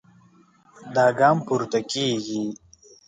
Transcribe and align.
دا 0.95 1.05
ګام 1.19 1.37
پورته 1.45 1.79
کېږي. 1.91 2.43